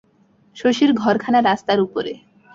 [0.57, 2.13] শশীর ঘরখানা রাস্তার উপরে।